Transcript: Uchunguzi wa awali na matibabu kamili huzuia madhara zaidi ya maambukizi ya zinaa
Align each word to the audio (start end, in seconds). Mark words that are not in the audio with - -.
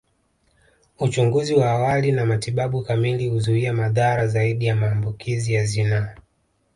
Uchunguzi 0.99 1.53
wa 1.55 1.71
awali 1.71 2.11
na 2.11 2.25
matibabu 2.25 2.81
kamili 2.83 3.29
huzuia 3.29 3.73
madhara 3.73 4.27
zaidi 4.27 4.65
ya 4.65 4.75
maambukizi 4.75 5.53
ya 5.53 5.65
zinaa 5.65 6.15